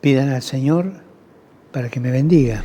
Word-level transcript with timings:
Pidan 0.00 0.30
al 0.30 0.40
Señor 0.40 0.94
para 1.72 1.90
que 1.90 2.00
me 2.00 2.10
bendiga. 2.10 2.64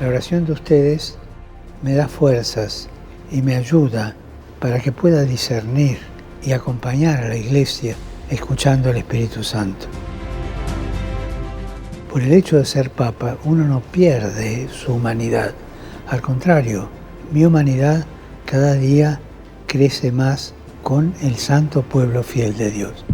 La 0.00 0.08
oración 0.08 0.44
de 0.44 0.52
ustedes 0.52 1.16
me 1.82 1.94
da 1.94 2.08
fuerzas 2.08 2.88
y 3.30 3.42
me 3.42 3.54
ayuda 3.54 4.16
para 4.58 4.80
que 4.80 4.90
pueda 4.90 5.22
discernir 5.22 5.98
y 6.42 6.50
acompañar 6.50 7.22
a 7.22 7.28
la 7.28 7.36
iglesia 7.36 7.94
escuchando 8.28 8.90
al 8.90 8.96
Espíritu 8.96 9.44
Santo. 9.44 9.86
Por 12.10 12.22
el 12.22 12.32
hecho 12.32 12.56
de 12.56 12.64
ser 12.64 12.90
papa, 12.90 13.36
uno 13.44 13.64
no 13.64 13.82
pierde 13.82 14.68
su 14.68 14.94
humanidad. 14.94 15.54
Al 16.08 16.22
contrario, 16.22 16.88
mi 17.30 17.44
humanidad 17.44 18.04
cada 18.46 18.74
día 18.74 19.20
crece 19.68 20.10
más 20.10 20.54
con 20.82 21.14
el 21.22 21.36
santo 21.36 21.82
pueblo 21.82 22.22
fiel 22.22 22.56
de 22.56 22.70
Dios. 22.70 23.04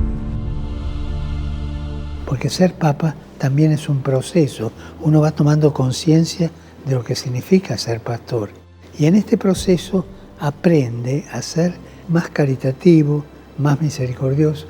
Porque 2.26 2.50
ser 2.50 2.74
papa 2.74 3.14
también 3.38 3.72
es 3.72 3.88
un 3.88 4.00
proceso. 4.00 4.72
Uno 5.00 5.20
va 5.20 5.32
tomando 5.32 5.74
conciencia 5.74 6.50
de 6.86 6.94
lo 6.94 7.04
que 7.04 7.14
significa 7.14 7.78
ser 7.78 8.00
pastor. 8.00 8.50
Y 8.98 9.06
en 9.06 9.14
este 9.16 9.36
proceso 9.36 10.06
aprende 10.38 11.24
a 11.32 11.42
ser 11.42 11.74
más 12.08 12.28
caritativo, 12.28 13.24
más 13.58 13.80
misericordioso 13.80 14.66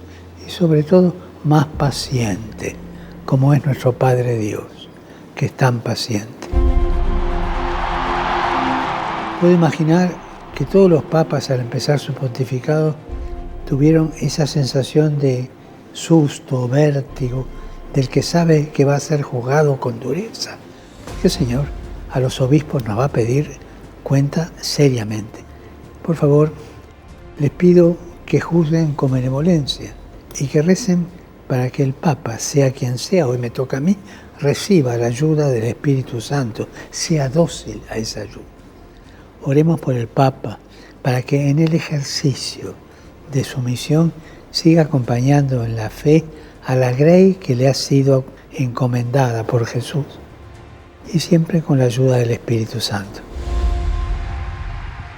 y 0.47 0.51
sobre 0.51 0.83
todo 0.83 1.15
más 1.45 1.67
paciente, 1.67 2.77
como 3.25 3.55
es 3.55 3.65
nuestro 3.65 3.93
Padre 3.93 4.39
Dios, 4.39 4.89
que 5.35 5.47
es 5.47 5.53
tan 5.53 5.81
paciente. 5.81 6.49
Puedo 9.41 9.53
imaginar 9.53 10.24
que 10.55 10.65
todos 10.65 10.89
los 10.89 11.03
papas 11.03 11.51
al 11.51 11.61
empezar 11.61 11.99
su 11.99 12.15
pontificado 12.15 12.95
tuvieron 13.67 14.13
esa 14.21 14.47
sensación 14.47 15.19
de 15.19 15.51
susto, 15.93 16.69
vértigo, 16.69 17.47
del 17.93 18.09
que 18.09 18.23
sabe 18.23 18.71
que 18.71 18.85
va 18.85 18.97
a 18.97 19.01
ser 19.01 19.23
juzgado 19.23 19.81
con 19.81 19.99
dureza. 19.99 20.57
Porque 21.07 21.29
el 21.29 21.31
Señor 21.31 21.65
a 22.11 22.21
los 22.21 22.41
obispos 22.41 22.85
nos 22.85 22.99
va 22.99 23.07
a 23.07 23.13
pedir 23.13 23.57
cuenta 24.03 24.53
seriamente. 24.61 25.41
Por 26.03 26.15
favor, 26.15 26.53
les 27.39 27.51
pido 27.51 27.97
que 28.25 28.41
juzguen 28.41 28.93
con 28.95 29.13
benevolencia 29.13 29.93
y 30.39 30.47
que 30.47 30.63
recen 30.63 31.07
para 31.49 31.71
que 31.71 31.83
el 31.83 31.95
Papa, 31.95 32.39
sea 32.39 32.71
quien 32.71 32.99
sea, 32.99 33.27
hoy 33.27 33.39
me 33.39 33.51
toca 33.51 33.79
a 33.79 33.81
mí, 33.81 33.97
reciba 34.41 34.97
la 34.97 35.07
ayuda 35.07 35.49
del 35.49 35.65
Espíritu 35.65 36.21
Santo, 36.21 36.69
sea 36.91 37.29
dócil 37.29 37.83
a 37.91 37.97
esa 37.97 38.21
ayuda. 38.21 38.54
Oremos 39.45 39.79
por 39.79 39.95
el 39.95 40.09
Papa 40.09 40.59
para 41.03 41.21
que 41.23 41.51
en 41.51 41.59
el 41.59 41.75
ejercicio 41.75 42.75
de 43.31 43.45
su 43.45 43.61
misión 43.61 44.13
siga 44.51 44.83
acompañando 44.83 45.65
en 45.65 45.77
la 45.77 45.91
fe 45.91 46.25
a 46.65 46.75
la 46.75 46.93
grey 46.93 47.35
que 47.35 47.55
le 47.55 47.69
ha 47.69 47.75
sido 47.75 48.25
encomendada 48.53 49.45
por 49.45 49.67
Jesús 49.67 50.07
y 51.13 51.21
siempre 51.21 51.61
con 51.61 51.79
la 51.79 51.85
ayuda 51.85 52.17
del 52.17 52.31
Espíritu 52.31 52.81
Santo. 52.81 53.21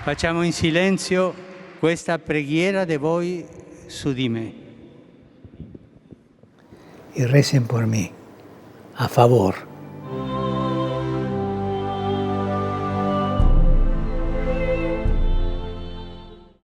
Facciamo 0.05 0.45
in 0.45 0.53
silenzio 0.53 1.35
questa 1.81 2.19
preghiera 2.19 2.85
de 2.85 2.99
voi 2.99 3.47
su 3.89 4.13
di 4.13 4.29
me. 4.29 4.55
Y 7.15 7.25
recen 7.25 7.67
por 7.67 7.87
mí, 7.87 8.11
a 8.97 9.09
favor 9.09 9.76